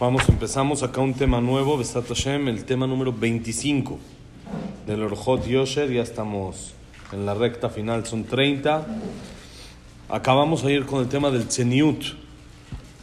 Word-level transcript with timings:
Vamos, 0.00 0.28
empezamos 0.28 0.82
acá 0.82 1.00
un 1.00 1.14
tema 1.14 1.40
nuevo, 1.40 1.78
Besat 1.78 2.08
Hashem, 2.08 2.48
el 2.48 2.64
tema 2.64 2.88
número 2.88 3.12
25 3.12 3.98
del 4.86 5.02
Orjot 5.04 5.46
Yosher. 5.46 5.92
Ya 5.92 6.02
estamos 6.02 6.74
en 7.12 7.26
la 7.26 7.34
recta 7.34 7.68
final, 7.68 8.04
son 8.04 8.24
30. 8.24 8.84
Acabamos 10.08 10.64
ayer 10.64 10.86
con 10.86 11.02
el 11.02 11.08
tema 11.08 11.30
del 11.30 11.46
Tzeniut, 11.46 12.02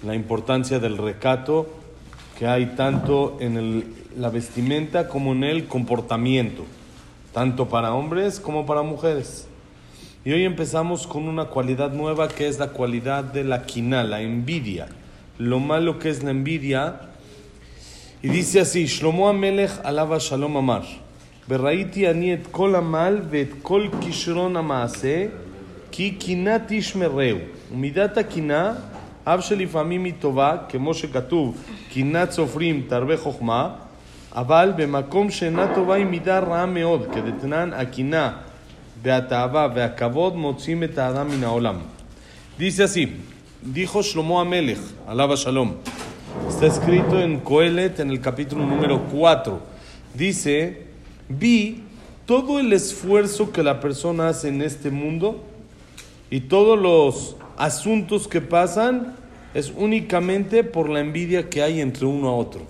la 0.05 0.13
importancia 0.13 0.80
del 0.80 0.98
recato 0.98 1.70
que 2.38 2.48
hay 2.48 2.75
tanto 2.75 3.38
en 3.39 3.55
el- 3.55 3.94
la 4.18 4.30
vestimenta 4.30 5.07
como 5.07 5.32
en 5.32 5.46
el 5.46 5.68
comportamiento, 5.68 6.66
tanto 7.34 7.70
para 7.70 7.94
hombres 7.94 8.41
como 8.41 8.66
para 8.66 8.82
mujeres. 8.82 9.46
Y 10.27 10.32
hoy 10.32 10.45
empezamos 10.45 11.07
con 11.07 11.27
una 11.29 11.46
cualidad 11.46 11.93
nueva 11.93 12.29
que 12.29 12.46
es 12.46 12.59
la 12.59 12.68
cualidad 12.68 13.25
de 13.25 13.43
la 13.43 13.64
quina, 13.64 14.04
la 14.04 14.20
envidia. 14.20 14.86
Lo 15.39 15.58
malo 15.58 15.99
que 15.99 16.11
es 16.11 16.22
la 16.22 16.31
envidia. 16.31 17.00
Y 18.22 18.29
dice 18.29 18.61
así, 18.61 18.86
Shlomo 18.86 19.29
Amelech 19.29 19.72
alaba 19.82 20.18
Shalom 20.18 20.57
Amar. 20.57 20.85
Berraiti 21.49 22.07
ani 22.07 22.31
et 22.31 22.53
kol 22.53 22.76
amal 22.76 23.22
ואת 23.31 23.49
כל 23.62 23.89
כישרון 24.00 24.57
המעשה, 24.57 25.26
כי 25.90 26.11
קנאה 26.11 26.57
תשמרהו. 26.68 27.39
ומידת 27.72 28.18
הקנאה, 28.18 28.72
אף 29.25 29.44
שלפעמים 29.44 30.04
היא 30.04 30.12
טובה, 30.21 30.57
כמו 30.68 30.94
שכתוב, 30.94 31.57
קנאת 31.94 32.31
סופרים 32.31 32.83
תרבה 32.89 33.17
חוכמה, 33.17 33.75
אבל 34.34 34.72
במקום 34.77 35.31
שאינה 35.31 35.75
טובה 35.75 35.94
היא 35.94 36.05
מידה 36.05 36.39
רעה 36.39 36.67
מאוד, 36.67 37.06
כדתנן 37.14 37.70
הקנאה 37.72 38.31
Dice 42.58 42.84
así, 42.84 43.14
dijo 43.61 44.02
Shlomo 44.02 44.39
Amelech, 44.39 44.80
alaba 45.08 45.36
Shalom. 45.36 45.75
Está 46.50 46.66
escrito 46.66 47.20
en 47.20 47.39
Coelet 47.39 48.00
en 48.00 48.09
el 48.09 48.20
capítulo 48.20 48.66
número 48.66 49.04
4. 49.12 49.59
Dice, 50.14 50.88
vi 51.30 51.84
todo 52.26 52.59
el 52.59 52.73
esfuerzo 52.73 53.52
que 53.52 53.64
la 53.64 53.80
persona 53.80 54.28
hace 54.28 54.50
en 54.50 54.62
este 54.62 54.90
mundo 54.90 55.44
y 56.30 56.42
todos 56.42 56.78
los 56.78 57.38
asuntos 57.58 58.28
que 58.28 58.42
pasan 58.42 59.16
es 59.53 59.72
únicamente 59.76 60.64
por 60.64 60.90
la 60.90 61.00
envidia 61.00 61.50
que 61.50 61.64
hay 61.64 61.80
entre 61.80 62.06
uno 62.06 62.28
a 62.28 62.36
otro. 62.36 62.62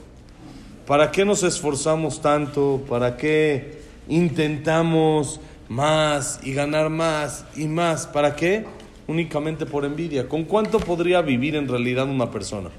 ¿Para 0.85 1.11
qué 1.11 1.25
nos 1.25 1.41
esforzamos 1.41 2.21
tanto? 2.21 2.83
¿Para 2.87 3.17
qué 3.17 3.79
intentamos 4.07 5.39
más 5.69 6.39
y 6.43 6.53
ganar 6.53 6.89
más 6.89 7.45
y 7.55 7.67
más? 7.67 8.07
¿Para 8.07 8.35
qué? 8.35 8.65
Únicamente 9.07 9.65
por 9.65 9.85
envidia. 9.85 10.27
¿Con 10.27 10.43
cuánto 10.43 10.79
podría 10.79 11.21
vivir 11.21 11.55
en 11.55 11.67
realidad 11.67 12.07
una 12.07 12.29
persona? 12.29 12.69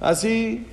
Así, 0.00 0.66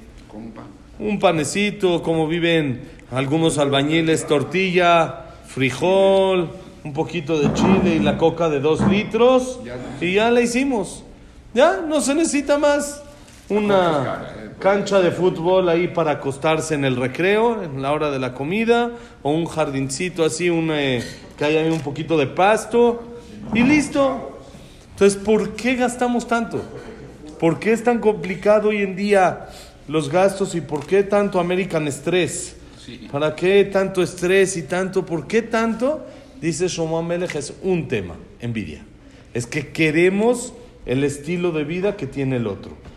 un 1.00 1.20
panecito, 1.20 2.02
como 2.02 2.28
viven 2.28 2.82
algunos 3.12 3.58
albañiles, 3.58 4.26
tortilla, 4.28 5.26
frijol, 5.46 6.50
un 6.84 6.94
poquito 6.94 7.40
de 7.40 7.54
chile 7.54 7.96
y 7.96 8.00
la 8.00 8.18
coca 8.18 8.50
de 8.50 8.60
dos 8.60 8.88
litros 8.88 9.60
y 10.00 10.14
ya 10.14 10.32
la 10.32 10.42
hicimos. 10.42 11.04
Ya, 11.54 11.82
no 11.88 12.02
se 12.02 12.16
necesita 12.16 12.58
más. 12.58 13.04
Una 13.52 14.54
cancha 14.60 15.02
de 15.02 15.12
fútbol 15.12 15.68
ahí 15.68 15.90
para 15.90 16.12
acostarse 16.12 16.74
en 16.74 16.86
el 16.86 16.96
recreo, 16.96 17.62
en 17.62 17.82
la 17.82 17.92
hora 17.92 18.10
de 18.10 18.18
la 18.18 18.34
comida, 18.34 18.92
o 19.24 19.32
un 19.32 19.46
jardincito 19.46 20.24
así, 20.24 20.50
un, 20.50 20.72
eh, 20.72 21.04
que 21.38 21.44
haya 21.44 21.62
un 21.70 21.82
poquito 21.82 22.18
de 22.18 22.28
pasto 22.28 23.04
y 23.54 23.62
listo. 23.62 24.40
Entonces, 24.92 25.22
¿por 25.22 25.54
qué 25.54 25.76
gastamos 25.76 26.30
tanto? 26.30 26.62
¿Por 27.42 27.60
qué 27.60 27.74
es 27.74 27.84
tan 27.84 28.00
complicado 28.00 28.70
hoy 28.70 28.84
en 28.84 28.96
día 28.96 29.50
los 29.90 30.10
gastos 30.10 30.56
y 30.56 30.62
por 30.62 30.86
qué 30.86 31.04
tanto 31.04 31.38
American 31.38 31.92
Stress? 31.92 32.56
¿Para 33.12 33.36
qué 33.36 33.66
tanto 33.66 34.02
estrés 34.02 34.56
y 34.56 34.64
tanto? 34.64 35.06
¿Por 35.06 35.28
qué 35.28 35.42
tanto? 35.42 36.06
Dice 36.40 36.70
Shlomo 36.70 37.00
Amelech, 37.00 37.36
es 37.36 37.54
un 37.64 37.90
tema, 37.90 38.16
envidia. 38.40 38.86
Es 39.34 39.45
que 39.45 39.73
queremos 39.73 40.54
el 40.86 41.04
estilo 41.04 41.52
de 41.52 41.66
vida 41.66 41.98
que 41.98 42.08
tiene 42.08 42.38
el 42.38 42.48
otro. 42.48 42.91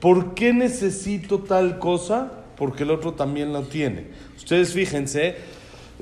¿Por 0.00 0.34
qué 0.34 0.52
necesito 0.52 1.40
tal 1.40 1.78
cosa? 1.78 2.32
Porque 2.56 2.82
el 2.82 2.90
otro 2.90 3.14
también 3.14 3.52
lo 3.52 3.62
tiene. 3.62 4.06
Ustedes 4.36 4.72
fíjense 4.72 5.36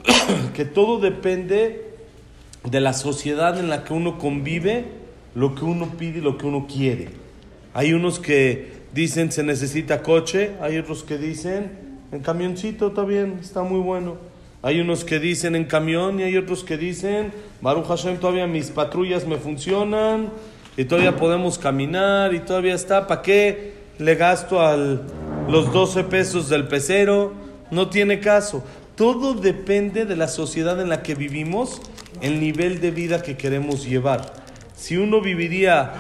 que 0.55 0.65
todo 0.65 0.99
depende 0.99 1.95
de 2.69 2.81
la 2.81 2.93
sociedad 2.93 3.59
en 3.59 3.69
la 3.69 3.85
que 3.85 3.93
uno 3.93 4.19
convive, 4.19 4.85
lo 5.35 5.55
que 5.55 5.65
uno 5.65 5.93
pide 5.99 6.19
y 6.19 6.23
lo 6.23 6.39
que 6.39 6.47
uno 6.47 6.67
quiere. 6.67 7.09
Hay 7.75 7.93
unos 7.93 8.19
que 8.19 8.73
dicen 8.93 9.33
se 9.33 9.43
necesita 9.43 10.03
coche, 10.03 10.53
hay 10.61 10.79
otros 10.79 11.03
que 11.03 11.19
dicen 11.19 11.85
en 12.13 12.21
camioncito 12.21 12.89
está 12.89 13.05
bien, 13.05 13.39
está 13.41 13.63
muy 13.63 13.81
bueno. 13.81 14.17
Hay 14.63 14.81
unos 14.81 15.05
que 15.05 15.19
dicen 15.19 15.57
en 15.57 15.65
camión 15.65 16.21
y 16.21 16.23
hay 16.23 16.37
otros 16.37 16.65
que 16.65 16.79
dicen 16.79 17.33
Baruch 17.61 17.87
Hashem 17.87 18.19
todavía 18.19 18.47
mis 18.47 18.71
patrullas 18.71 19.27
me 19.27 19.37
funcionan 19.37 20.31
y 20.77 20.85
todavía 20.85 21.17
podemos 21.17 21.59
caminar 21.59 22.33
y 22.33 22.41
todavía 22.41 22.75
está. 22.75 23.07
¿Para 23.07 23.23
qué 23.23 23.74
le 23.99 24.15
gasto 24.15 24.61
al 24.61 25.03
los 25.49 25.73
12 25.73 26.05
pesos 26.05 26.49
del 26.49 26.69
pecero? 26.69 27.33
No 27.71 27.91
tiene 27.91 28.21
caso. 28.21 28.65
Todo 28.97 29.35
depende 29.35 30.05
de 30.05 30.17
la 30.17 30.29
sociedad 30.29 30.81
en 30.81 30.89
la 30.89 31.03
que 31.03 31.15
vivimos, 31.15 31.83
el 32.21 32.41
nivel 32.41 32.81
de 32.81 32.91
vida 32.91 33.23
que 33.23 33.37
queremos 33.37 33.85
llevar. 33.85 34.33
Si 34.77 34.97
uno 34.97 35.21
viviría 35.21 35.93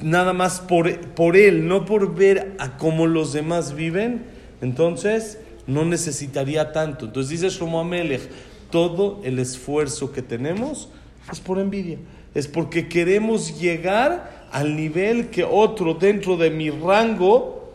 nada 0.00 0.32
más 0.32 0.60
por, 0.60 0.98
por 1.14 1.36
él, 1.36 1.66
no 1.66 1.84
por 1.84 2.14
ver 2.14 2.54
a 2.58 2.76
cómo 2.76 3.06
los 3.06 3.32
demás 3.32 3.74
viven, 3.74 4.24
entonces 4.60 5.38
no 5.66 5.84
necesitaría 5.84 6.72
tanto. 6.72 7.06
Entonces 7.06 7.30
dice 7.30 7.48
Shlomo 7.48 7.80
Amelech, 7.80 8.22
todo 8.70 9.20
el 9.24 9.38
esfuerzo 9.38 10.12
que 10.12 10.22
tenemos 10.22 10.88
es 11.32 11.40
por 11.40 11.58
envidia, 11.58 11.98
es 12.34 12.46
porque 12.46 12.88
queremos 12.88 13.60
llegar 13.60 14.39
al 14.50 14.76
nivel 14.76 15.30
que 15.30 15.44
otro 15.44 15.94
dentro 15.94 16.36
de 16.36 16.50
mi 16.50 16.70
rango 16.70 17.72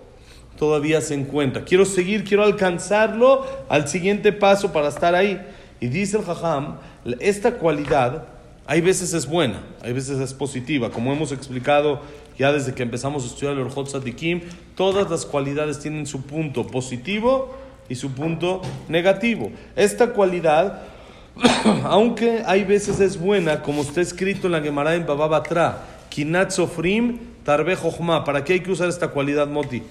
todavía 0.57 1.01
se 1.01 1.13
encuentra. 1.13 1.63
Quiero 1.63 1.85
seguir, 1.85 2.23
quiero 2.23 2.43
alcanzarlo 2.43 3.45
al 3.69 3.87
siguiente 3.87 4.31
paso 4.31 4.71
para 4.71 4.89
estar 4.89 5.15
ahí. 5.15 5.41
Y 5.79 5.87
dice 5.87 6.17
el 6.17 6.23
Jajam, 6.23 6.77
esta 7.19 7.55
cualidad 7.55 8.25
hay 8.67 8.81
veces 8.81 9.13
es 9.13 9.27
buena, 9.27 9.61
hay 9.83 9.93
veces 9.93 10.19
es 10.19 10.33
positiva. 10.33 10.89
Como 10.89 11.13
hemos 11.13 11.31
explicado 11.31 12.01
ya 12.37 12.51
desde 12.51 12.73
que 12.73 12.83
empezamos 12.83 13.23
a 13.23 13.27
estudiar 13.27 13.53
el 13.53 13.61
Orjot 13.61 13.87
Sadikim, 13.87 14.41
todas 14.75 15.09
las 15.09 15.25
cualidades 15.25 15.79
tienen 15.79 16.05
su 16.05 16.23
punto 16.23 16.65
positivo 16.67 17.55
y 17.87 17.95
su 17.95 18.11
punto 18.11 18.61
negativo. 18.87 19.51
Esta 19.75 20.11
cualidad, 20.13 20.81
aunque 21.83 22.43
hay 22.45 22.63
veces 22.63 22.99
es 22.99 23.19
buena, 23.19 23.61
como 23.61 23.81
está 23.81 24.01
escrito 24.01 24.47
en 24.47 24.53
la 24.53 24.61
Gemara 24.61 24.95
en 24.95 25.05
Baba 25.05 25.27
Batra, 25.27 25.94
Kinat 26.15 26.51
Sofrim 26.51 27.17
Tarbe. 27.43 27.75
¿Para 28.25 28.45
qué 28.45 28.53
hay 28.53 28.59
que 28.61 28.71
usar 28.71 28.87
esta 28.87 29.09
cualidad, 29.09 29.49
Moti? 29.49 29.83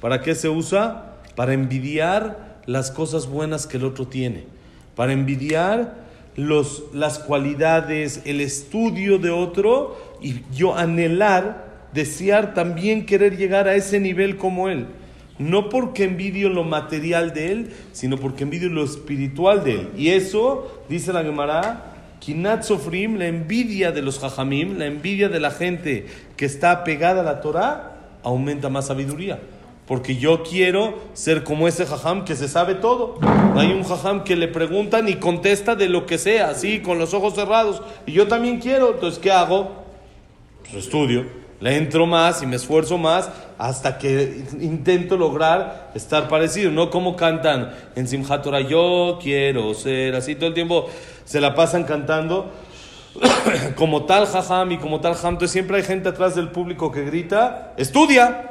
¿Para 0.00 0.20
qué 0.22 0.36
se 0.36 0.48
usa? 0.48 1.16
Para 1.34 1.54
envidiar 1.54 2.60
las 2.66 2.92
cosas 2.92 3.26
buenas 3.26 3.66
que 3.66 3.78
el 3.78 3.84
otro 3.84 4.06
tiene. 4.06 4.44
Para 4.94 5.12
envidiar 5.12 5.96
los, 6.36 6.84
las 6.94 7.18
cualidades, 7.18 8.22
el 8.26 8.40
estudio 8.40 9.18
de 9.18 9.30
otro 9.30 9.96
y 10.22 10.42
yo 10.54 10.76
anhelar, 10.76 11.88
desear 11.92 12.54
también 12.54 13.04
querer 13.04 13.36
llegar 13.36 13.66
a 13.66 13.74
ese 13.74 13.98
nivel 13.98 14.36
como 14.36 14.68
él. 14.68 14.86
No 15.40 15.68
porque 15.68 16.04
envidio 16.04 16.48
lo 16.48 16.62
material 16.62 17.34
de 17.34 17.50
él, 17.50 17.72
sino 17.90 18.18
porque 18.18 18.44
envidio 18.44 18.68
lo 18.68 18.84
espiritual 18.84 19.64
de 19.64 19.80
él. 19.80 19.88
Y 19.96 20.10
eso, 20.10 20.84
dice 20.88 21.12
la 21.12 21.24
Gemara, 21.24 21.91
Kinat 22.22 22.62
Sofrim, 22.62 23.16
la 23.16 23.26
envidia 23.26 23.90
de 23.90 24.00
los 24.00 24.20
Jajamim, 24.20 24.78
la 24.78 24.86
envidia 24.86 25.28
de 25.28 25.40
la 25.40 25.50
gente 25.50 26.06
que 26.36 26.44
está 26.44 26.84
pegada 26.84 27.22
a 27.22 27.24
la 27.24 27.40
Torah, 27.40 27.96
aumenta 28.22 28.68
más 28.68 28.86
sabiduría. 28.86 29.40
Porque 29.88 30.14
yo 30.14 30.44
quiero 30.44 31.00
ser 31.14 31.42
como 31.42 31.66
ese 31.66 31.84
jajam 31.84 32.24
que 32.24 32.36
se 32.36 32.46
sabe 32.46 32.76
todo. 32.76 33.18
Hay 33.56 33.72
un 33.72 33.82
jajam 33.82 34.22
que 34.22 34.36
le 34.36 34.46
preguntan 34.46 35.08
y 35.08 35.16
contesta 35.16 35.74
de 35.74 35.88
lo 35.88 36.06
que 36.06 36.16
sea, 36.16 36.50
así, 36.50 36.78
con 36.78 37.00
los 37.00 37.12
ojos 37.12 37.34
cerrados. 37.34 37.82
Y 38.06 38.12
yo 38.12 38.28
también 38.28 38.60
quiero. 38.60 38.92
Entonces, 38.92 39.18
¿qué 39.18 39.32
hago? 39.32 39.72
Pues 40.62 40.84
estudio. 40.84 41.41
Le 41.62 41.76
entro 41.76 42.06
más 42.06 42.42
y 42.42 42.46
me 42.46 42.56
esfuerzo 42.56 42.98
más 42.98 43.30
hasta 43.56 43.96
que 43.96 44.44
intento 44.60 45.16
lograr 45.16 45.92
estar 45.94 46.26
parecido. 46.26 46.72
No 46.72 46.90
como 46.90 47.14
cantan 47.14 47.72
en 47.94 48.08
Simchat 48.08 48.44
yo 48.68 49.20
quiero 49.22 49.72
ser 49.72 50.16
así 50.16 50.34
todo 50.34 50.48
el 50.48 50.54
tiempo. 50.54 50.90
Se 51.24 51.40
la 51.40 51.54
pasan 51.54 51.84
cantando 51.84 52.50
como 53.76 54.06
tal 54.06 54.26
jajam 54.26 54.72
y 54.72 54.78
como 54.78 55.00
tal 55.00 55.14
jam. 55.14 55.38
Siempre 55.46 55.76
hay 55.76 55.84
gente 55.84 56.08
atrás 56.08 56.34
del 56.34 56.48
público 56.48 56.90
que 56.90 57.04
grita, 57.04 57.74
estudia. 57.76 58.48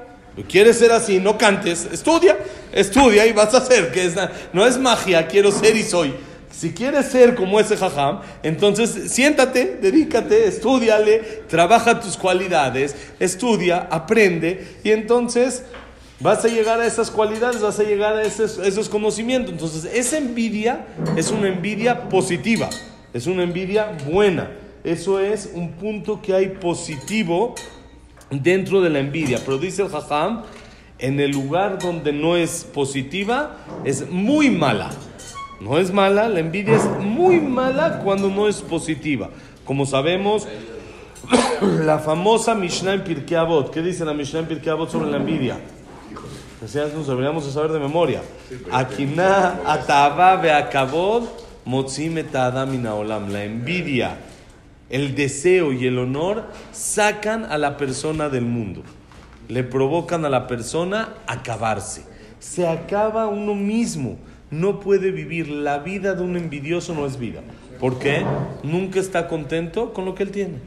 ¿Quieres 0.47 0.79
ser 0.79 0.93
así? 0.93 1.19
No 1.19 1.37
cantes, 1.37 1.89
estudia, 1.91 2.37
estudia 2.71 3.25
y 3.25 3.33
vas 3.33 3.53
a 3.53 3.57
hacer. 3.57 3.91
Que 3.91 4.05
es, 4.05 4.15
no 4.53 4.65
es 4.65 4.77
magia, 4.77 5.27
quiero 5.27 5.51
ser 5.51 5.75
y 5.75 5.83
soy. 5.83 6.13
Si 6.51 6.71
quieres 6.71 7.07
ser 7.07 7.35
como 7.35 7.59
ese 7.59 7.77
jajam, 7.77 8.19
entonces 8.43 9.11
siéntate, 9.11 9.77
dedícate, 9.81 10.47
estudiale, 10.47 11.19
trabaja 11.47 11.99
tus 11.99 12.17
cualidades, 12.17 12.95
estudia, 13.19 13.87
aprende 13.89 14.77
y 14.83 14.91
entonces 14.91 15.63
vas 16.19 16.45
a 16.45 16.49
llegar 16.49 16.79
a 16.79 16.85
esas 16.85 17.09
cualidades, 17.09 17.61
vas 17.61 17.79
a 17.79 17.83
llegar 17.83 18.15
a 18.15 18.23
esos, 18.23 18.59
esos 18.59 18.89
conocimientos. 18.89 19.53
Entonces 19.53 19.89
esa 19.93 20.17
envidia 20.17 20.85
es 21.15 21.31
una 21.31 21.47
envidia 21.47 22.09
positiva, 22.09 22.69
es 23.13 23.27
una 23.27 23.43
envidia 23.43 23.97
buena. 24.09 24.51
Eso 24.83 25.19
es 25.19 25.51
un 25.53 25.73
punto 25.73 26.21
que 26.21 26.33
hay 26.33 26.49
positivo 26.49 27.53
dentro 28.31 28.81
de 28.81 28.89
la 28.89 28.99
envidia. 28.99 29.39
Pero 29.45 29.57
dice 29.57 29.83
el 29.83 29.89
jajam, 29.89 30.43
en 30.97 31.19
el 31.19 31.31
lugar 31.31 31.79
donde 31.79 32.13
no 32.13 32.35
es 32.35 32.63
positiva, 32.63 33.57
es 33.83 34.09
muy 34.09 34.49
mala. 34.49 34.91
No 35.61 35.77
es 35.77 35.93
mala, 35.93 36.27
la 36.27 36.39
envidia 36.39 36.75
es 36.75 36.85
muy 36.99 37.39
mala 37.39 37.99
cuando 37.99 38.29
no 38.29 38.47
es 38.47 38.61
positiva. 38.61 39.29
Como 39.63 39.85
sabemos, 39.85 40.47
la 41.61 41.99
famosa 41.99 42.55
Mishnah 42.55 42.95
en 42.95 43.03
Pirkei 43.03 43.37
Avot. 43.37 43.71
¿Qué 43.71 43.83
dice 43.83 44.03
la 44.03 44.15
Mishnah 44.15 44.39
en 44.39 44.47
Pirkei 44.47 44.71
Avot 44.71 44.89
sobre 44.89 45.11
la 45.11 45.17
envidia? 45.17 45.59
Decías, 46.59 46.91
nos 46.95 47.05
deberíamos 47.05 47.45
de 47.45 47.51
saber 47.51 47.71
de 47.71 47.79
memoria. 47.79 48.23
Akina 48.71 49.59
atava 49.63 50.35
beakavod 50.37 51.25
motzim 51.65 52.17
olam. 52.17 53.31
La 53.31 53.43
envidia, 53.43 54.17
el 54.89 55.13
deseo 55.13 55.73
y 55.73 55.85
el 55.85 55.99
honor 55.99 56.45
sacan 56.71 57.45
a 57.45 57.59
la 57.59 57.77
persona 57.77 58.29
del 58.29 58.45
mundo. 58.45 58.81
Le 59.47 59.63
provocan 59.63 60.25
a 60.25 60.29
la 60.29 60.47
persona 60.47 61.09
acabarse. 61.27 62.03
Se 62.39 62.67
acaba 62.67 63.27
uno 63.27 63.53
mismo 63.53 64.17
no 64.51 64.79
puede 64.79 65.11
vivir. 65.11 65.49
La 65.49 65.79
vida 65.79 66.13
de 66.13 66.21
un 66.21 66.37
envidioso 66.37 66.93
no 66.93 67.05
es 67.05 67.17
vida. 67.17 67.41
¿Por 67.79 67.97
qué? 67.97 68.23
Nunca 68.61 68.99
está 68.99 69.27
contento 69.27 69.93
con 69.93 70.05
lo 70.05 70.13
que 70.13 70.23
él 70.23 70.31
tiene. 70.31 70.59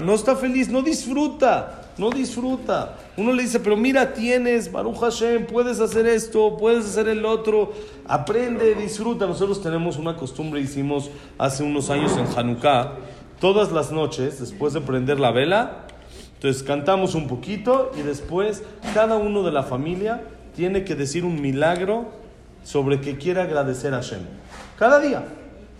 No 0.00 0.14
está 0.14 0.36
feliz, 0.36 0.68
no 0.68 0.80
disfruta, 0.80 1.90
no 1.98 2.10
disfruta. 2.10 2.98
Uno 3.16 3.32
le 3.32 3.42
dice, 3.42 3.58
pero 3.58 3.76
mira, 3.76 4.14
tienes, 4.14 4.70
Baruch 4.70 4.98
Hashem, 5.00 5.46
puedes 5.46 5.80
hacer 5.80 6.06
esto, 6.06 6.56
puedes 6.56 6.86
hacer 6.86 7.08
el 7.08 7.24
otro, 7.24 7.72
aprende, 8.06 8.76
disfruta. 8.76 9.26
Nosotros 9.26 9.60
tenemos 9.60 9.98
una 9.98 10.16
costumbre, 10.16 10.60
hicimos 10.60 11.10
hace 11.36 11.64
unos 11.64 11.90
años 11.90 12.16
en 12.16 12.26
Hanukkah, 12.26 12.92
todas 13.40 13.72
las 13.72 13.90
noches, 13.90 14.38
después 14.38 14.72
de 14.72 14.80
prender 14.80 15.18
la 15.18 15.32
vela, 15.32 15.86
entonces 16.34 16.62
cantamos 16.62 17.16
un 17.16 17.26
poquito 17.26 17.90
y 17.98 18.02
después 18.02 18.62
cada 18.94 19.16
uno 19.16 19.42
de 19.42 19.50
la 19.50 19.64
familia 19.64 20.22
tiene 20.54 20.84
que 20.84 20.94
decir 20.94 21.24
un 21.24 21.40
milagro 21.40 22.21
sobre 22.64 23.00
que 23.00 23.16
quiere 23.16 23.40
agradecer 23.40 23.92
a 23.94 23.96
Hashem. 23.96 24.20
Cada 24.78 25.00
día. 25.00 25.24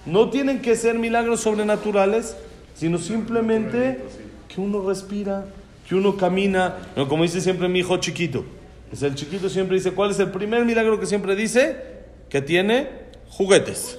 No 0.05 0.31
tienen 0.31 0.61
que 0.61 0.75
ser 0.75 0.99
milagros 0.99 1.41
sobrenaturales, 1.41 2.37
sino 2.75 2.99
simplemente 2.99 4.01
que 4.49 4.61
uno 4.61 4.87
respira, 4.87 5.47
que 5.89 5.95
uno 5.95 6.17
camina. 6.17 6.77
No, 6.97 7.09
como 7.09 7.23
dice 7.23 7.41
siempre 7.41 7.69
mi 7.69 7.81
hijo 7.81 7.97
chiquito. 7.99 8.45
Es 8.93 9.03
el 9.03 9.15
chiquito 9.15 9.49
siempre 9.49 9.77
dice, 9.77 9.93
¿cuál 9.93 10.11
es 10.11 10.19
el 10.19 10.31
primer 10.31 10.65
milagro 10.65 10.99
que 10.99 11.07
siempre 11.07 11.37
dice? 11.37 11.77
Que 12.29 12.43
tiene 12.43 12.89
juguetes. 13.29 13.99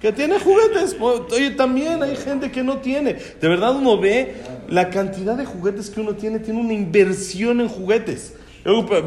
Que 0.00 0.12
tiene 0.12 0.38
juguetes. 0.38 0.96
Oye, 1.00 1.50
también 1.52 2.02
hay 2.02 2.14
gente 2.14 2.50
que 2.50 2.62
no 2.62 2.78
tiene. 2.78 3.14
De 3.14 3.48
verdad 3.48 3.74
uno 3.74 3.98
ve 3.98 4.36
la 4.68 4.90
cantidad 4.90 5.34
de 5.34 5.46
juguetes 5.46 5.88
que 5.88 6.00
uno 6.00 6.14
tiene, 6.14 6.40
tiene 6.40 6.60
una 6.60 6.74
inversión 6.74 7.60
en 7.60 7.68
juguetes. 7.68 8.34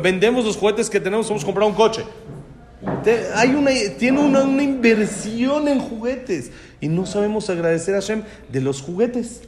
vendemos 0.01 0.43
los 0.43 0.57
juguetes 0.57 0.89
que 0.89 0.99
tenemos, 0.99 1.27
vamos 1.29 1.43
a 1.43 1.45
comprar 1.45 1.67
un 1.67 1.75
coche 1.75 2.03
hay 3.35 3.49
una, 3.49 3.71
tiene 3.97 4.19
una, 4.19 4.41
inversión 4.63 5.67
en 5.67 5.79
juguetes 5.79 6.51
y 6.79 6.87
no 6.87 7.05
sabemos 7.05 7.49
agradecer 7.49 7.95
a 7.95 8.01
Hashem 8.01 8.23
de 8.51 8.61
los 8.61 8.81
juguetes. 8.81 9.41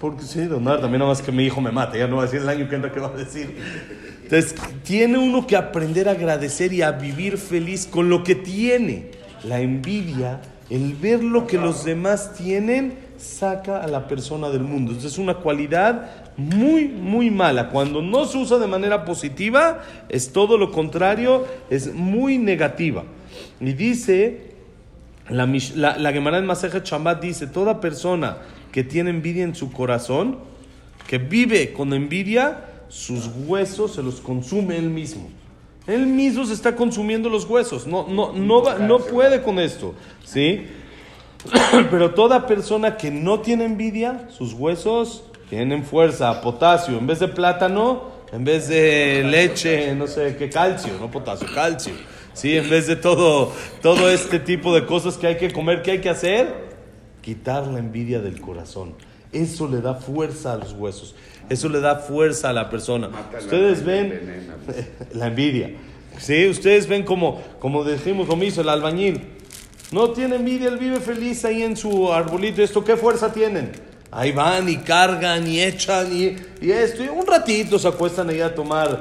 Porque 0.00 0.22
sí, 0.22 0.44
donar 0.44 0.80
también 0.80 1.00
nada 1.00 1.10
más 1.10 1.20
que 1.20 1.30
mi 1.30 1.44
hijo 1.44 1.60
me 1.60 1.70
mate, 1.70 1.98
ya 1.98 2.06
no 2.06 2.16
va 2.16 2.22
a 2.22 2.24
decir 2.24 2.40
el 2.40 2.48
año 2.48 2.68
que 2.68 2.74
entra 2.74 2.90
que 2.90 3.00
va 3.00 3.08
a 3.08 3.16
decir. 3.16 3.56
Entonces, 4.22 4.54
tiene 4.82 5.18
uno 5.18 5.46
que 5.46 5.56
aprender 5.56 6.08
a 6.08 6.12
agradecer 6.12 6.72
y 6.72 6.82
a 6.82 6.92
vivir 6.92 7.36
feliz 7.36 7.86
con 7.86 8.08
lo 8.08 8.24
que 8.24 8.34
tiene. 8.34 9.10
La 9.44 9.60
envidia, 9.60 10.40
el 10.70 10.94
ver 10.94 11.22
lo 11.22 11.46
que 11.46 11.58
los 11.58 11.84
demás 11.84 12.32
tienen, 12.34 12.94
saca 13.18 13.82
a 13.82 13.88
la 13.88 14.08
persona 14.08 14.48
del 14.48 14.62
mundo. 14.62 14.92
Entonces, 14.92 15.12
es 15.12 15.18
una 15.18 15.34
cualidad 15.34 16.29
muy, 16.40 16.88
muy 16.88 17.30
mala. 17.30 17.68
Cuando 17.68 18.00
no 18.00 18.24
se 18.24 18.38
usa 18.38 18.58
de 18.58 18.66
manera 18.66 19.04
positiva, 19.04 19.82
es 20.08 20.32
todo 20.32 20.56
lo 20.56 20.72
contrario, 20.72 21.46
es 21.68 21.94
muy 21.94 22.38
negativa. 22.38 23.04
Y 23.60 23.72
dice, 23.74 24.54
la, 25.28 25.46
la, 25.98 26.12
Gemara 26.12 26.38
en 26.38 26.46
Masejet 26.46 26.84
Shambat 26.84 27.20
dice, 27.22 27.46
toda 27.46 27.80
persona 27.80 28.38
que 28.72 28.84
tiene 28.84 29.10
envidia 29.10 29.44
en 29.44 29.54
su 29.54 29.70
corazón, 29.70 30.38
que 31.06 31.18
vive 31.18 31.72
con 31.72 31.92
envidia, 31.92 32.64
sus 32.88 33.28
huesos 33.46 33.94
se 33.94 34.02
los 34.02 34.20
consume 34.20 34.78
él 34.78 34.90
mismo. 34.90 35.28
Él 35.86 36.06
mismo 36.06 36.44
se 36.46 36.54
está 36.54 36.74
consumiendo 36.74 37.28
los 37.28 37.44
huesos. 37.44 37.86
No, 37.86 38.06
no, 38.08 38.32
no, 38.32 38.78
no 38.78 38.98
puede 38.98 39.42
con 39.42 39.58
esto. 39.58 39.94
¿sí? 40.24 40.66
Pero 41.90 42.14
toda 42.14 42.46
persona 42.46 42.96
que 42.96 43.10
no 43.10 43.40
tiene 43.40 43.64
envidia, 43.64 44.28
sus 44.30 44.52
huesos 44.52 45.24
tienen 45.50 45.84
fuerza, 45.84 46.40
potasio, 46.40 46.96
en 46.96 47.08
vez 47.08 47.18
de 47.18 47.26
plátano, 47.26 48.04
en 48.32 48.44
vez 48.44 48.68
de 48.68 49.24
leche, 49.24 49.92
no 49.96 50.06
sé 50.06 50.36
qué, 50.36 50.48
calcio, 50.48 50.92
no 51.00 51.10
potasio, 51.10 51.48
calcio. 51.52 51.92
¿Sí? 52.32 52.56
En 52.56 52.70
vez 52.70 52.86
de 52.86 52.94
todo, 52.94 53.52
todo 53.82 54.08
este 54.08 54.38
tipo 54.38 54.72
de 54.72 54.86
cosas 54.86 55.18
que 55.18 55.26
hay 55.26 55.36
que 55.36 55.50
comer, 55.50 55.82
¿qué 55.82 55.90
hay 55.90 56.00
que 56.00 56.08
hacer? 56.08 56.70
Quitar 57.20 57.66
la 57.66 57.80
envidia 57.80 58.20
del 58.20 58.40
corazón. 58.40 58.94
Eso 59.32 59.66
le 59.66 59.80
da 59.80 59.94
fuerza 59.94 60.52
a 60.52 60.56
los 60.56 60.72
huesos. 60.72 61.16
Eso 61.48 61.68
le 61.68 61.80
da 61.80 61.96
fuerza 61.96 62.50
a 62.50 62.52
la 62.52 62.70
persona. 62.70 63.10
Ustedes 63.36 63.84
ven 63.84 64.48
la 65.14 65.26
envidia. 65.26 65.72
¿Sí? 66.18 66.46
Ustedes 66.48 66.86
ven 66.86 67.02
como, 67.02 67.42
como 67.58 67.82
dijimos 67.82 68.28
lo 68.28 68.36
mismo, 68.36 68.62
el 68.62 68.68
albañil. 68.68 69.20
No 69.90 70.10
tiene 70.10 70.36
envidia, 70.36 70.68
él 70.68 70.78
vive 70.78 71.00
feliz 71.00 71.44
ahí 71.44 71.62
en 71.62 71.76
su 71.76 72.12
arbolito. 72.12 72.62
¿Esto 72.62 72.84
qué 72.84 72.96
fuerza 72.96 73.32
tienen? 73.32 73.89
Ahí 74.12 74.32
van 74.32 74.68
y 74.68 74.78
cargan 74.78 75.46
y 75.46 75.60
echan 75.60 76.12
y, 76.12 76.36
y 76.60 76.72
esto. 76.72 77.04
Y 77.04 77.08
un 77.08 77.24
ratito 77.24 77.78
se 77.78 77.86
acuestan 77.86 78.28
ahí 78.28 78.40
a 78.40 78.52
tomar, 78.52 79.00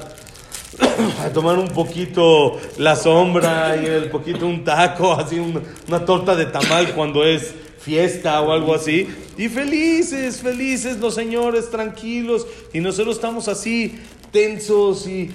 a 1.26 1.30
tomar 1.30 1.58
un 1.58 1.70
poquito 1.70 2.60
la 2.78 2.96
sombra 2.96 3.76
y 3.82 3.88
el 3.88 4.12
poquito 4.12 4.46
un 4.46 4.64
taco, 4.64 5.14
así 5.20 5.40
una 5.88 6.06
torta 6.06 6.36
de 6.36 6.46
tamal 6.46 6.94
cuando 6.94 7.24
es 7.26 7.56
fiesta 7.80 8.40
o 8.42 8.52
algo 8.52 8.76
así. 8.76 9.08
Y 9.36 9.50
felices, 9.50 10.42
felices 10.42 10.98
los 10.98 11.16
señores, 11.16 11.72
tranquilos. 11.72 12.46
Y 12.72 12.80
nosotros 12.80 13.16
estamos 13.16 13.48
así 13.48 14.00
tensos 14.32 15.08
y, 15.08 15.32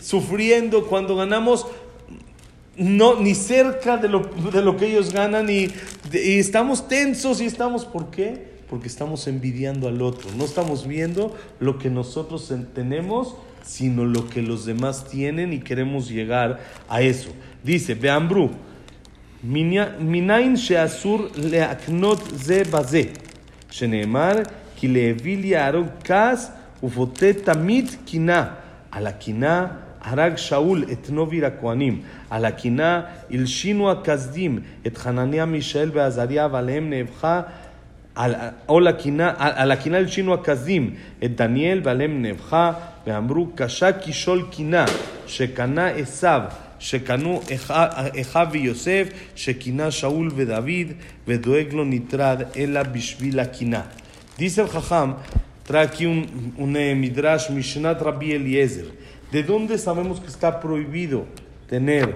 sufriendo 0.00 0.86
cuando 0.86 1.16
ganamos 1.16 1.66
no 2.76 3.20
ni 3.20 3.34
cerca 3.34 3.98
de 3.98 4.08
lo, 4.08 4.20
de 4.20 4.62
lo 4.62 4.76
que 4.78 4.86
ellos 4.86 5.12
ganan 5.12 5.50
y, 5.50 5.68
y 6.12 6.38
estamos 6.38 6.88
tensos 6.88 7.42
y 7.42 7.44
estamos, 7.44 7.84
¿por 7.84 8.10
qué? 8.10 8.55
porque 8.69 8.87
estamos 8.87 9.27
envidiando 9.27 9.87
al 9.87 10.01
otro. 10.01 10.29
No 10.37 10.45
estamos 10.45 10.87
viendo 10.87 11.35
lo 11.59 11.77
que 11.77 11.89
nosotros 11.89 12.53
tenemos, 12.73 13.35
sino 13.63 14.05
lo 14.05 14.27
que 14.29 14.41
los 14.41 14.65
demás 14.65 15.05
tienen 15.09 15.53
y 15.53 15.59
queremos 15.59 16.09
llegar 16.09 16.59
a 16.87 17.01
eso. 17.01 17.29
Dice, 17.63 17.95
Beambru, 17.95 18.51
minain 19.43 20.55
sheasur 20.55 21.31
leaknot 21.35 22.21
ze 22.37 22.63
baze, 22.63 23.11
sheneemar 23.69 24.43
ki 24.79 24.87
leevil 24.87 25.45
yarog 25.45 26.01
kas 26.03 26.51
ufote 26.81 27.33
tamit 27.33 28.05
kina, 28.05 28.57
על 28.91 29.07
הקינה 29.07 29.67
הרג 30.01 30.35
שאול 30.35 30.83
את 30.91 31.09
נוביל 31.09 31.45
הכהנים, 31.45 32.01
על 32.29 32.45
הקינה 32.45 33.01
הלשינו 33.31 33.91
הכסדים 33.91 34.59
את 34.87 34.97
חנניה, 34.97 35.45
מישאל 35.45 35.89
ועזריה 35.93 36.47
ועליהם 36.51 36.89
נאבכה 36.89 37.41
על 38.15 38.87
הקינה 38.87 39.33
הלשינו 39.37 40.33
הכזים 40.33 40.95
את 41.23 41.35
דניאל 41.35 41.81
ועליהם 41.83 42.21
נאבכה 42.21 42.71
ואמרו 43.07 43.47
קשה 43.55 43.89
כשול 43.99 44.45
קינה 44.51 44.85
שקנה 45.27 45.87
עשיו 45.87 46.41
שקנו 46.79 47.41
אחיו 48.21 48.47
ויוסף 48.51 49.07
שקינה 49.35 49.91
שאול 49.91 50.31
ודוד 50.35 50.93
ודואג 51.27 51.73
לו 51.73 51.83
נטרד 51.85 52.41
אלא 52.57 52.83
בשביל 52.83 53.39
הקינה. 53.39 53.81
Dice 54.37 54.61
el 54.61 54.69
Jajam, 54.69 55.17
trae 55.67 55.83
aquí 55.83 56.07
un, 56.07 56.53
un 56.57 56.75
eh, 56.75 56.95
midrash, 56.95 57.51
Mishnat 57.51 58.01
Rabbi 58.01 58.31
Eliezer. 58.31 58.87
¿De 59.31 59.43
dónde 59.43 59.77
sabemos 59.77 60.19
que 60.19 60.27
está 60.27 60.59
prohibido 60.59 61.25
tener 61.67 62.15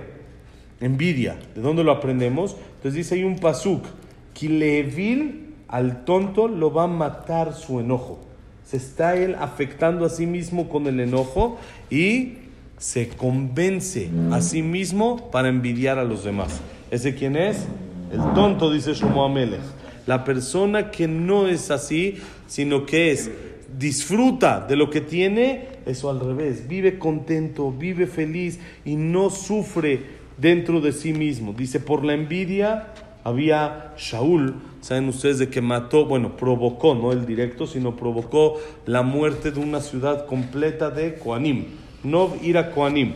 envidia? 0.81 1.37
¿De 1.53 1.61
dónde 1.61 1.83
lo 1.83 1.91
aprendemos? 1.91 2.55
Entonces 2.77 2.93
dice 2.95 3.15
ahí 3.15 3.23
un 3.23 3.37
pasuk, 3.37 3.85
Kilevil 4.33 5.45
al 5.70 6.04
tonto 6.04 6.48
lo 6.48 6.72
va 6.72 6.84
a 6.84 6.88
matar 6.88 7.54
su 7.54 7.80
enojo. 7.80 8.18
Se 8.64 8.76
está 8.76 9.16
él 9.16 9.36
afectando 9.38 10.04
a 10.04 10.10
sí 10.10 10.26
mismo 10.26 10.68
con 10.68 10.86
el 10.86 11.00
enojo 11.00 11.58
y 11.88 12.34
se 12.76 13.08
convence 13.08 14.10
a 14.32 14.40
sí 14.40 14.62
mismo 14.62 15.30
para 15.30 15.48
envidiar 15.48 15.98
a 15.98 16.04
los 16.04 16.24
demás. 16.24 16.60
¿Ese 16.90 17.14
quién 17.14 17.36
es? 17.36 17.66
El 18.12 18.20
tonto, 18.34 18.72
dice 18.72 18.94
Shlomo 18.94 19.24
Amelech. 19.24 19.60
La 20.06 20.24
persona 20.24 20.90
que 20.90 21.06
no 21.06 21.46
es 21.46 21.70
así, 21.70 22.16
sino 22.48 22.84
que 22.84 23.12
es 23.12 23.30
disfruta 23.78 24.66
de 24.66 24.74
lo 24.74 24.90
que 24.90 25.00
tiene, 25.00 25.68
eso 25.86 26.10
al 26.10 26.18
revés, 26.18 26.66
vive 26.66 26.98
contento, 26.98 27.70
vive 27.70 28.08
feliz 28.08 28.58
y 28.84 28.96
no 28.96 29.30
sufre 29.30 30.00
dentro 30.36 30.80
de 30.80 30.92
sí 30.92 31.12
mismo. 31.12 31.52
Dice, 31.52 31.78
por 31.78 32.04
la 32.04 32.14
envidia 32.14 32.88
había 33.24 33.92
Shaul, 33.98 34.54
saben 34.80 35.08
ustedes 35.08 35.38
de 35.38 35.48
que 35.50 35.60
mató, 35.60 36.06
bueno, 36.06 36.36
provocó, 36.36 36.94
no 36.94 37.12
el 37.12 37.26
directo, 37.26 37.66
sino 37.66 37.96
provocó 37.96 38.58
la 38.86 39.02
muerte 39.02 39.50
de 39.50 39.60
una 39.60 39.80
ciudad 39.80 40.26
completa 40.26 40.90
de 40.90 41.14
Koanim. 41.14 41.66
No 42.02 42.32
ir 42.42 42.56
a 42.58 42.70
Koanim. 42.70 43.14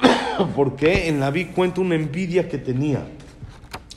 Porque 0.54 1.08
en 1.08 1.20
la 1.20 1.30
vi 1.30 1.46
cuenta 1.46 1.80
una 1.80 1.96
envidia 1.96 2.48
que 2.48 2.58
tenía 2.58 3.02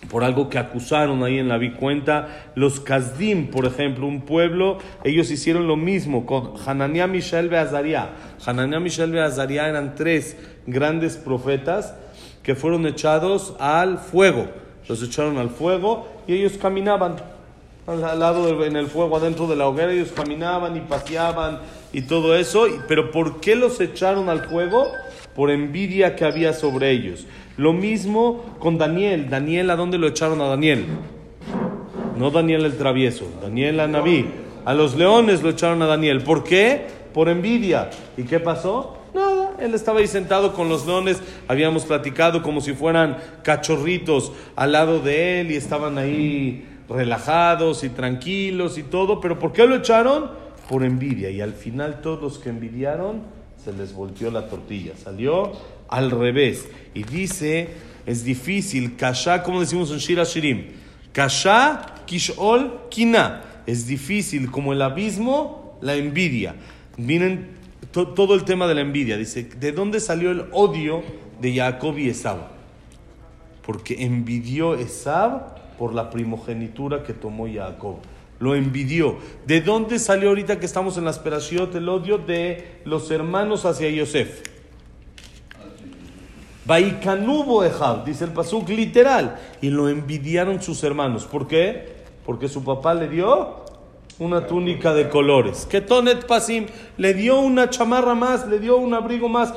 por 0.09 0.25
algo 0.25 0.49
que 0.49 0.57
acusaron 0.57 1.23
ahí 1.23 1.37
en 1.37 1.47
la 1.47 1.57
vi 1.57 1.71
cuenta. 1.71 2.51
Los 2.55 2.81
Kazdim, 2.81 3.47
por 3.47 3.65
ejemplo, 3.65 4.05
un 4.05 4.23
pueblo, 4.23 4.77
ellos 5.05 5.31
hicieron 5.31 5.67
lo 5.67 5.77
mismo 5.77 6.25
con 6.25 6.55
Hananiah, 6.65 7.07
Mishael 7.07 7.47
Beazaria. 7.47 8.09
Hananiah, 8.45 8.81
Mishael 8.81 9.11
Beazaria 9.11 9.69
eran 9.69 9.95
tres 9.95 10.35
grandes 10.67 11.15
profetas 11.15 11.95
que 12.43 12.55
fueron 12.55 12.85
echados 12.87 13.55
al 13.59 13.99
fuego 13.99 14.60
los 14.87 15.01
echaron 15.03 15.37
al 15.37 15.49
fuego 15.49 16.07
y 16.27 16.33
ellos 16.33 16.53
caminaban 16.61 17.17
al 17.87 18.19
lado 18.19 18.63
en 18.63 18.75
el 18.75 18.87
fuego, 18.87 19.17
adentro 19.17 19.47
de 19.47 19.55
la 19.55 19.67
hoguera, 19.67 19.91
ellos 19.91 20.11
caminaban 20.15 20.77
y 20.77 20.81
paseaban 20.81 21.59
y 21.91 22.03
todo 22.03 22.35
eso. 22.35 22.67
Pero 22.87 23.11
¿por 23.11 23.39
qué 23.41 23.55
los 23.55 23.79
echaron 23.81 24.29
al 24.29 24.45
fuego? 24.45 24.87
Por 25.35 25.49
envidia 25.49 26.15
que 26.15 26.25
había 26.25 26.53
sobre 26.53 26.91
ellos. 26.91 27.25
Lo 27.57 27.73
mismo 27.73 28.43
con 28.59 28.77
Daniel. 28.77 29.29
Daniel, 29.29 29.69
¿a 29.71 29.75
dónde 29.75 29.97
lo 29.97 30.07
echaron 30.07 30.41
a 30.41 30.45
Daniel? 30.45 30.85
No 32.17 32.29
Daniel 32.29 32.65
el 32.65 32.77
travieso, 32.77 33.25
Daniel 33.41 33.79
a 33.79 33.87
Naví. 33.87 34.27
A 34.63 34.73
los 34.73 34.95
leones 34.95 35.41
lo 35.41 35.49
echaron 35.49 35.81
a 35.81 35.87
Daniel. 35.87 36.21
¿Por 36.21 36.43
qué? 36.43 36.85
Por 37.13 37.29
envidia. 37.29 37.89
¿Y 38.15 38.23
qué 38.23 38.39
pasó? 38.39 38.97
Él 39.61 39.75
estaba 39.75 39.99
ahí 39.99 40.07
sentado 40.07 40.53
con 40.53 40.69
los 40.69 40.87
leones, 40.87 41.21
habíamos 41.47 41.85
platicado 41.85 42.41
como 42.41 42.61
si 42.61 42.73
fueran 42.73 43.17
cachorritos 43.43 44.31
al 44.55 44.71
lado 44.71 44.99
de 44.99 45.41
él 45.41 45.51
y 45.51 45.55
estaban 45.55 45.99
ahí 45.99 46.65
relajados 46.89 47.83
y 47.83 47.89
tranquilos 47.89 48.77
y 48.77 48.83
todo, 48.83 49.21
pero 49.21 49.37
¿por 49.37 49.53
qué 49.53 49.67
lo 49.67 49.75
echaron? 49.75 50.31
Por 50.67 50.83
envidia 50.83 51.29
y 51.29 51.41
al 51.41 51.53
final 51.53 52.01
todos 52.01 52.21
los 52.21 52.39
que 52.39 52.49
envidiaron 52.49 53.21
se 53.63 53.71
les 53.71 53.93
volteó 53.93 54.31
la 54.31 54.47
tortilla, 54.47 54.93
salió 55.01 55.51
al 55.87 56.09
revés 56.09 56.67
y 56.95 57.03
dice, 57.03 57.69
es 58.05 58.23
difícil, 58.23 58.95
kasha, 58.95 59.43
como 59.43 59.59
decimos 59.59 59.91
en 59.91 59.97
Shira 59.99 60.23
Shirim, 60.23 60.69
kasha, 61.11 62.03
kishol, 62.05 62.87
kina, 62.89 63.43
es 63.67 63.85
difícil 63.85 64.49
como 64.49 64.73
el 64.73 64.81
abismo, 64.81 65.77
la 65.81 65.95
envidia. 65.95 66.55
Todo 67.91 68.35
el 68.35 68.45
tema 68.45 68.67
de 68.67 68.75
la 68.75 68.81
envidia. 68.81 69.17
Dice, 69.17 69.43
¿de 69.43 69.71
dónde 69.71 69.99
salió 69.99 70.31
el 70.31 70.45
odio 70.51 71.01
de 71.41 71.55
Jacob 71.55 71.97
y 71.97 72.09
Esab? 72.09 72.37
Porque 73.65 74.03
envidió 74.03 74.75
Esab 74.75 75.75
por 75.77 75.93
la 75.93 76.09
primogenitura 76.09 77.03
que 77.03 77.13
tomó 77.13 77.47
Jacob. 77.51 77.97
Lo 78.39 78.55
envidió. 78.55 79.17
¿De 79.45 79.61
dónde 79.61 79.99
salió 79.99 80.29
ahorita 80.29 80.59
que 80.59 80.65
estamos 80.65 80.97
en 80.97 81.05
la 81.05 81.11
esperación 81.11 81.69
el 81.73 81.89
odio 81.89 82.17
de 82.17 82.81
los 82.85 83.09
hermanos 83.11 83.65
hacia 83.65 83.89
Yosef? 83.89 84.41
Baikanubo 86.65 87.63
Ejab, 87.63 88.05
dice 88.05 88.23
el 88.23 88.31
pasuk 88.31 88.69
literal, 88.69 89.39
y 89.61 89.69
lo 89.69 89.89
envidiaron 89.89 90.61
sus 90.61 90.83
hermanos. 90.83 91.25
¿Por 91.25 91.47
qué? 91.47 92.01
Porque 92.25 92.47
su 92.47 92.63
papá 92.63 92.93
le 92.93 93.09
dio 93.09 93.65
una 94.21 94.45
túnica 94.45 94.93
de 94.93 95.09
colores. 95.09 95.65
Que 95.65 95.81
Tonet 95.81 96.27
Pasim 96.27 96.67
le 96.97 97.15
dio 97.15 97.39
una 97.39 97.71
chamarra 97.71 98.13
más, 98.13 98.47
le 98.47 98.59
dio 98.59 98.77
un 98.77 98.93
abrigo 98.93 99.27
más. 99.27 99.51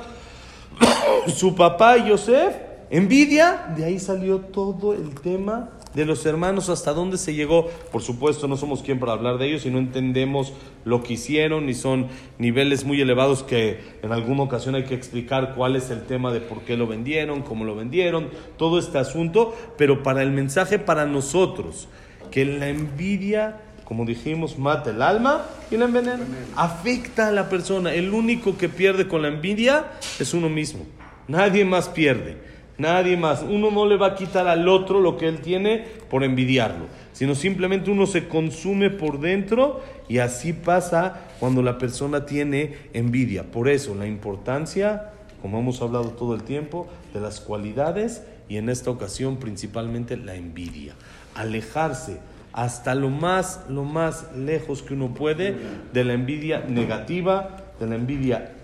Su 1.26 1.54
papá 1.54 1.99
Yosef, 1.99 2.56
envidia, 2.88 3.75
de 3.76 3.85
ahí 3.85 3.99
salió 3.99 4.38
todo 4.38 4.94
el 4.94 5.14
tema 5.21 5.68
de 5.92 6.06
los 6.06 6.25
hermanos, 6.25 6.71
hasta 6.71 6.94
dónde 6.94 7.18
se 7.18 7.35
llegó. 7.35 7.68
Por 7.92 8.00
supuesto, 8.00 8.49
no 8.49 8.56
somos 8.56 8.83
quien 8.83 8.99
para 8.99 9.12
hablar 9.12 9.37
de 9.37 9.49
ellos 9.49 9.66
y 9.66 9.71
no 9.71 9.78
entendemos 9.78 10.54
lo 10.87 11.02
que 11.02 11.12
hicieron 11.12 11.68
y 11.68 11.75
son 11.75 12.09
niveles 12.38 12.87
muy 12.87 12.99
elevados 13.02 13.42
que 13.42 13.80
en 14.02 14.12
alguna 14.12 14.44
ocasión 14.44 14.75
hay 14.76 14.85
que 14.85 14.94
explicar 14.94 15.54
cuál 15.54 15.76
es 15.76 15.90
el 15.90 16.04
tema 16.04 16.33
de 16.33 16.40
por 16.40 16.62
qué 16.62 16.78
lo 16.78 16.87
vendieron, 16.87 17.42
cómo 17.42 17.66
lo 17.66 17.76
vendieron, 17.76 18.30
todo 18.56 18.78
este 18.78 18.97
asunto, 18.97 19.54
pero 19.76 20.02
para 20.02 20.23
el 20.23 20.30
mensaje 20.30 20.78
para 20.78 21.04
nosotros, 21.04 21.87
que 22.30 22.47
la 22.47 22.68
envidia 22.68 23.61
como 23.85 24.05
dijimos, 24.05 24.59
mata 24.59 24.91
el 24.91 25.03
alma 25.03 25.45
y 25.71 25.76
la 25.76 25.85
envenena. 25.85 26.25
Afecta 26.57 27.29
a 27.29 27.33
la 27.33 27.49
persona. 27.49 27.93
El 27.93 28.12
único 28.12 28.57
que 28.57 28.69
pierde 28.69 29.07
con 29.07 29.23
la 29.23 29.29
envidia 29.29 29.93
es 30.19 30.33
uno 30.35 30.49
mismo. 30.49 30.85
Nadie 31.29 31.64
más 31.64 31.88
pierde. 31.88 32.38
Nadie 32.79 33.17
más. 33.17 33.43
Uno 33.43 33.71
no 33.71 33.87
le 33.87 33.97
va 33.97 34.09
a 34.09 34.14
quitar 34.14 34.49
al 34.49 34.69
otro 34.69 35.00
lo 35.00 35.17
que 35.17 35.29
él 35.29 35.41
tiene 35.41 35.85
por 36.11 36.25
envidiarlo, 36.25 36.87
sino 37.12 37.35
simplemente 37.35 37.91
uno 37.91 38.07
se 38.07 38.26
consume 38.26 38.91
por 38.91 39.21
dentro 39.21 39.83
y 40.09 40.19
así 40.19 40.53
pasa 40.53 41.21
cuando 41.38 41.62
la 41.62 41.79
persona 41.79 42.26
tiene 42.26 42.75
envidia. 42.93 43.45
Por 43.45 43.69
eso 43.69 43.95
la 43.95 44.07
importancia, 44.07 45.12
como 45.41 45.61
hemos 45.61 45.81
hablado 45.83 46.11
todo 46.11 46.35
el 46.35 46.43
tiempo, 46.43 46.88
de 47.12 47.21
las 47.21 47.41
cualidades 47.41 48.23
y 48.49 48.57
en 48.57 48.69
esta 48.69 48.91
ocasión 48.91 49.37
principalmente 49.37 50.17
la 50.17 50.35
envidia. 50.35 50.95
Alejarse 51.37 52.19
hasta 52.54 52.94
lo 52.94 53.11
más, 53.11 53.61
lo 53.68 53.84
más 53.84 54.32
lejos 54.34 54.82
que 54.82 54.94
uno 54.94 55.12
puede 55.12 55.56
de 55.92 56.04
la 56.04 56.14
envidia 56.14 56.64
negativa, 56.66 57.56
de 57.78 57.87
la 57.87 57.96
envidia 57.96 58.54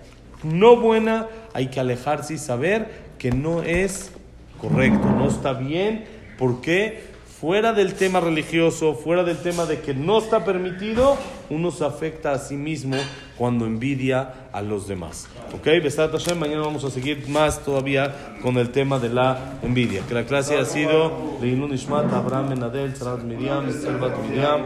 no 0.43 0.77
buena, 0.77 1.27
hay 1.53 1.69
que 1.69 1.81
alejarse 1.81 2.35
y 2.35 2.39
saber 2.39 2.89
que 3.19 3.31
no 3.31 3.63
es 3.63 4.13
correcto, 4.59 5.07
no 5.11 5.29
está 5.29 5.53
bien, 5.53 6.05
porque 6.39 7.03
fuera 7.41 7.73
del 7.73 7.95
tema 7.95 8.21
religioso, 8.21 8.95
fuera 8.95 9.25
del 9.25 9.39
tema 9.39 9.65
de 9.65 9.81
que 9.81 9.95
no 9.95 10.19
está 10.19 10.45
permitido, 10.45 11.17
uno 11.49 11.71
se 11.71 11.87
afecta 11.87 12.33
a 12.33 12.39
sí 12.39 12.55
mismo 12.55 12.97
cuando 13.39 13.65
envidia 13.65 14.49
a 14.53 14.61
los 14.61 14.87
demás. 14.87 15.27
¿Ok? 15.55 15.65
Besat 15.83 16.13
Hashem, 16.13 16.39
mañana 16.39 16.61
vamos 16.61 16.85
a 16.85 16.91
seguir 16.91 17.27
más 17.29 17.65
todavía 17.65 18.37
con 18.43 18.59
el 18.59 18.71
tema 18.71 18.99
de 18.99 19.09
la 19.09 19.55
envidia. 19.63 20.03
Que 20.07 20.13
la 20.13 20.25
clase 20.25 20.59
ha 20.59 20.67
sido 20.67 21.39
Leilun 21.41 21.73
Ishmat, 21.73 22.13
Abraham 22.13 22.51
Ben 22.51 22.63
Adel, 22.63 22.95
Sarat 22.95 23.23
Miriam, 23.23 23.65
Bat 23.99 24.19
Miriam, 24.19 24.61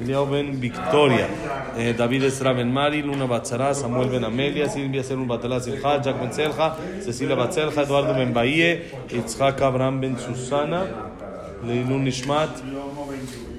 Eliao 0.00 0.24
Ben 0.26 0.60
Victoria, 0.60 1.26
eh, 1.76 1.94
David 1.98 2.24
Esra 2.24 2.52
Ben 2.52 2.72
Mari, 2.72 3.02
Luna 3.02 3.26
Batzara, 3.26 3.74
Samuel 3.74 4.08
Ben 4.08 4.24
Amelia, 4.24 4.68
Silvia 4.68 5.02
Serun 5.02 5.26
Batala 5.26 5.58
Silja, 5.58 6.00
Jack 6.00 6.20
Ben 6.20 6.32
Selja, 6.32 6.76
Cecilia 7.00 7.34
Batzelja, 7.34 7.82
Eduardo 7.82 8.14
Ben 8.14 8.32
Bahie, 8.32 8.84
Itzhak 9.10 9.60
Abraham 9.62 10.00
Ben 10.00 10.16
Susana, 10.16 11.03
Leilun 11.66 12.06
Ishmat, 12.06 12.62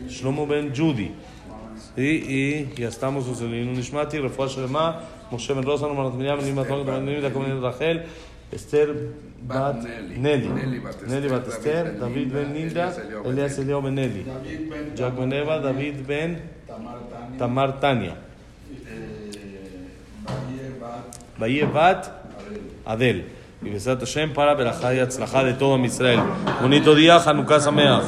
Shlomo 0.08 0.48
Ben 0.48 0.74
Judy. 0.74 1.12
Y, 1.98 2.04
y 2.04 2.74
ya 2.76 2.90
estamos 2.90 3.26
en 3.42 3.52
Leilun 3.52 3.80
Ishmati, 3.80 4.20
Refuah 4.20 4.48
Shlema, 4.48 5.02
Moshe 5.32 5.54
Ben 5.54 5.64
Rosa, 5.64 5.88
Romanat 5.88 6.14
Miriam, 6.14 6.40
Nima 6.40 6.64
Ben 6.64 7.06
Nimi, 7.06 7.32
Comunidad 7.32 7.62
Rachel, 7.62 8.06
Esther 8.52 8.94
Bat 9.42 9.84
Nelly, 10.18 10.48
Nelly 10.50 10.80
Bat 11.30 11.48
Esther, 11.48 12.00
David 12.00 12.34
Ben 12.34 12.54
Nilda, 12.54 12.94
Elias 13.26 13.60
Eliao 13.60 13.82
Ben 13.82 13.96
Nelly, 13.96 14.26
Jack 14.96 15.16
Ben 15.16 15.32
Eva, 15.32 15.60
David 15.62 16.06
Ben 16.06 16.42
Tamar 17.38 17.80
Tania, 17.80 18.18
Baye 21.40 21.66
Bat 21.66 22.12
Adel. 22.86 23.35
Y 23.66 23.70
Besat 23.72 24.00
Hashem 24.00 24.32
para 24.32 24.54
Berajá 24.54 24.94
y 24.94 25.00
Atzlajá 25.00 25.44
de 25.44 25.56
todo 25.56 25.84
Israel. 25.84 26.20
Bonito 26.62 26.94
día, 26.94 27.18
Hanukkah 27.18 27.60
Sameach. 27.60 28.04